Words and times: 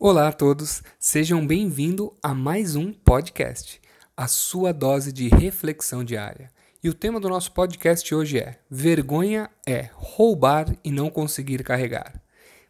Olá 0.00 0.28
a 0.28 0.32
todos, 0.32 0.80
sejam 0.96 1.44
bem-vindos 1.44 2.10
a 2.22 2.32
mais 2.32 2.76
um 2.76 2.92
podcast, 2.92 3.80
a 4.16 4.28
sua 4.28 4.72
dose 4.72 5.12
de 5.12 5.26
reflexão 5.26 6.04
diária. 6.04 6.52
E 6.80 6.88
o 6.88 6.94
tema 6.94 7.18
do 7.18 7.28
nosso 7.28 7.50
podcast 7.50 8.14
hoje 8.14 8.38
é: 8.38 8.60
Vergonha 8.70 9.50
é 9.66 9.90
roubar 9.94 10.72
e 10.84 10.92
não 10.92 11.10
conseguir 11.10 11.64
carregar. 11.64 12.22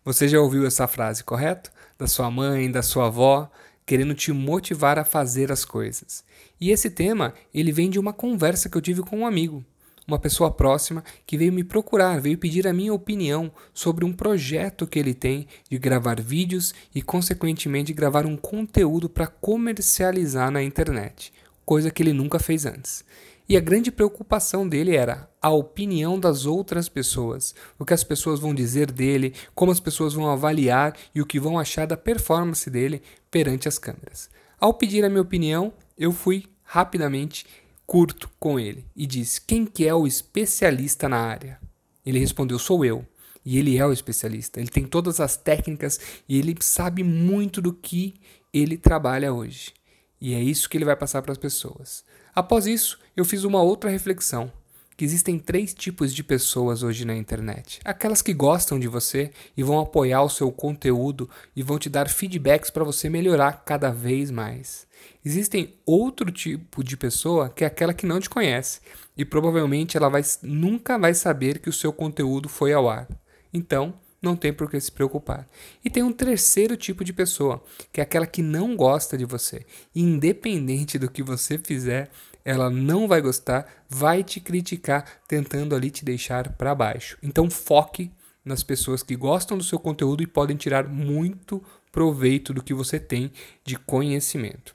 Você 0.03 0.27
já 0.27 0.41
ouviu 0.41 0.67
essa 0.67 0.89
frase, 0.89 1.23
correto? 1.23 1.71
Da 1.99 2.07
sua 2.07 2.31
mãe, 2.31 2.71
da 2.71 2.81
sua 2.81 3.09
avó, 3.09 3.51
querendo 3.85 4.15
te 4.15 4.33
motivar 4.33 4.99
a 4.99 5.05
fazer 5.05 5.53
as 5.53 5.67
coisas. 5.67 6.25
E 6.59 6.71
esse 6.71 6.89
tema, 6.89 7.35
ele 7.53 7.73
vem 7.73 7.91
de 7.91 7.99
uma 7.99 8.15
conversa 8.15 8.71
que 8.71 8.79
eu 8.79 8.83
tive 8.83 9.03
com 9.03 9.19
um 9.19 9.27
amigo 9.27 9.63
uma 10.09 10.19
pessoa 10.19 10.51
próxima 10.51 11.05
que 11.27 11.37
veio 11.37 11.53
me 11.53 11.63
procurar, 11.63 12.19
veio 12.19 12.39
pedir 12.39 12.67
a 12.67 12.73
minha 12.73 12.95
opinião 12.95 13.53
sobre 13.75 14.07
um 14.07 14.13
projeto 14.13 14.87
que 14.87 14.99
ele 14.99 15.13
tem 15.13 15.47
de 15.71 15.79
gravar 15.79 16.19
vídeos 16.19 16.75
e, 16.95 17.03
consequentemente, 17.03 17.93
gravar 17.93 18.25
um 18.25 18.37
conteúdo 18.37 19.07
para 19.07 19.27
comercializar 19.27 20.51
na 20.51 20.63
internet, 20.63 21.31
coisa 21.67 21.91
que 21.91 22.03
ele 22.03 22.15
nunca 22.15 22.39
fez 22.39 22.65
antes. 22.65 23.05
E 23.47 23.57
a 23.57 23.61
grande 23.61 23.91
preocupação 23.91 24.69
dele 24.69 24.97
era 24.97 25.29
a 25.41 25.51
opinião 25.51 26.19
das 26.19 26.47
outras 26.47 26.89
pessoas, 26.89 27.55
o 27.79 27.85
que 27.85 27.95
as 27.95 28.05
pessoas 28.05 28.41
vão 28.41 28.55
dizer 28.55 28.91
dele, 28.91 29.35
como 29.55 29.73
as 29.73 29.81
pessoas 29.81 30.15
vão 30.15 30.31
avaliar 30.31 30.95
e 31.15 31.21
o 31.21 31.27
que 31.27 31.41
vão 31.41 31.59
achar 31.59 31.87
da 31.87 31.97
performance 31.97 32.69
dele 32.71 33.03
perante 33.31 33.69
as 33.69 33.79
câmeras. 33.79 34.29
Ao 34.61 34.75
pedir 34.75 35.05
a 35.05 35.09
minha 35.09 35.23
opinião, 35.23 35.73
eu 35.97 36.13
fui 36.13 36.45
rapidamente 36.63 37.47
curto 37.89 38.31
com 38.39 38.61
ele 38.61 38.87
e 38.95 39.07
disse: 39.07 39.41
Quem 39.41 39.65
que 39.65 39.89
é 39.89 39.95
o 39.95 40.07
especialista 40.07 41.09
na 41.09 41.17
área? 41.17 41.59
Ele 42.05 42.21
respondeu: 42.21 42.59
Sou 42.59 42.85
eu. 42.85 43.05
E 43.45 43.59
ele 43.59 43.79
é 43.79 43.87
o 43.87 43.93
especialista. 43.93 44.61
Ele 44.61 44.69
tem 44.69 44.85
todas 44.85 45.21
as 45.21 45.37
técnicas 45.39 45.99
e 46.29 46.39
ele 46.39 46.55
sabe 46.61 47.03
muito 47.03 47.63
do 47.63 47.73
que 47.73 48.15
ele 48.53 48.77
trabalha 48.77 49.33
hoje. 49.33 49.73
E 50.21 50.35
é 50.35 50.43
isso 50.43 50.69
que 50.69 50.77
ele 50.77 50.85
vai 50.85 50.95
passar 50.95 51.23
para 51.23 51.33
as 51.33 51.39
pessoas. 51.39 52.05
Após 52.35 52.67
isso, 52.67 52.99
eu 53.17 53.25
fiz 53.25 53.45
uma 53.45 53.63
outra 53.63 53.89
reflexão 53.89 54.53
que 54.99 55.05
existem 55.05 55.39
três 55.39 55.73
tipos 55.73 56.13
de 56.13 56.25
pessoas 56.25 56.83
hoje 56.83 57.05
na 57.05 57.15
internet. 57.15 57.79
Aquelas 57.85 58.21
que 58.21 58.35
gostam 58.35 58.81
de 58.81 58.89
você 58.89 59.31
e 59.57 59.63
vão 59.63 59.79
apoiar 59.79 60.25
o 60.25 60.29
seu 60.29 60.51
conteúdo 60.51 61.31
e 61.55 61.63
vão 61.63 61.79
te 61.79 61.89
dar 61.89 62.09
feedbacks 62.09 62.69
para 62.69 62.83
você 62.83 63.09
melhorar 63.09 63.63
cada 63.65 63.93
vez 63.93 64.29
mais. 64.29 64.89
Existem 65.25 65.73
outro 65.87 66.33
tipo 66.33 66.83
de 66.83 66.97
pessoa 66.97 67.49
que 67.49 67.63
é 67.63 67.69
aquela 67.69 67.95
que 67.95 68.07
não 68.07 68.19
te 68.19 68.29
conhece 68.29 68.81
e 69.17 69.25
provavelmente 69.25 69.97
ela 69.97 70.09
vai, 70.09 70.23
nunca 70.43 70.99
vai 70.99 71.15
saber 71.15 71.61
que 71.61 71.71
o 71.71 71.73
seu 71.73 71.93
conteúdo 71.93 72.49
foi 72.49 72.73
ao 72.73 72.91
ar. 72.91 73.07
Então, 73.55 73.95
não 74.21 74.37
tem 74.37 74.53
por 74.53 74.71
que 74.71 74.81
se 74.81 74.91
preocupar. 74.91 75.49
E 75.85 75.89
tem 75.89 76.03
um 76.03 76.13
terceiro 76.13 76.77
tipo 76.77 77.05
de 77.05 77.13
pessoa, 77.13 77.63
que 77.93 78.01
é 78.01 78.03
aquela 78.03 78.27
que 78.27 78.43
não 78.43 78.77
gosta 78.77 79.17
de 79.17 79.25
você. 79.25 79.65
Independente 79.95 80.99
do 80.99 81.11
que 81.11 81.23
você 81.23 81.59
fizer, 81.59 82.11
ela 82.45 82.71
não 82.71 83.07
vai 83.07 83.21
gostar, 83.21 83.85
vai 83.89 84.25
te 84.25 84.41
criticar, 84.41 85.05
tentando 85.29 85.75
ali 85.75 85.91
te 85.91 86.05
deixar 86.05 86.53
para 86.53 86.75
baixo. 86.75 87.17
Então 87.23 87.51
foque 87.51 88.11
nas 88.45 88.63
pessoas 88.63 89.03
que 89.03 89.15
gostam 89.15 89.59
do 89.59 89.65
seu 89.65 89.79
conteúdo 89.79 90.23
e 90.23 90.27
podem 90.27 90.57
tirar 90.57 90.89
muito 90.89 91.63
proveito 91.93 92.55
do 92.55 92.63
que 92.63 92.75
você 92.75 92.99
tem 92.99 93.31
de 93.65 93.77
conhecimento. 93.77 94.75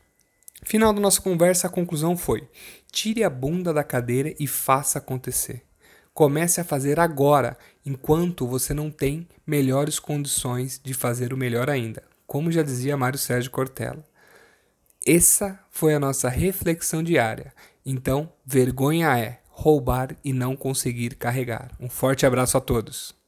Final 0.63 0.93
da 0.93 1.01
nossa 1.01 1.21
conversa, 1.21 1.67
a 1.67 1.69
conclusão 1.69 2.15
foi: 2.15 2.47
tire 2.91 3.23
a 3.23 3.29
bunda 3.29 3.73
da 3.73 3.83
cadeira 3.83 4.33
e 4.39 4.47
faça 4.47 4.99
acontecer. 4.99 5.63
Comece 6.13 6.61
a 6.61 6.63
fazer 6.63 6.99
agora, 6.99 7.57
enquanto 7.85 8.45
você 8.45 8.73
não 8.73 8.91
tem 8.91 9.27
melhores 9.47 9.97
condições 9.97 10.79
de 10.83 10.93
fazer 10.93 11.33
o 11.33 11.37
melhor 11.37 11.69
ainda, 11.69 12.03
como 12.27 12.51
já 12.51 12.61
dizia 12.61 12.95
Mário 12.95 13.17
Sérgio 13.17 13.49
Cortella. 13.49 14.03
Essa 15.05 15.59
foi 15.71 15.93
a 15.93 15.99
nossa 15.99 16.29
reflexão 16.29 17.01
diária. 17.01 17.51
Então, 17.85 18.31
vergonha 18.45 19.17
é 19.17 19.39
roubar 19.49 20.15
e 20.23 20.31
não 20.31 20.55
conseguir 20.55 21.15
carregar. 21.15 21.71
Um 21.79 21.89
forte 21.89 22.25
abraço 22.25 22.57
a 22.57 22.61
todos. 22.61 23.22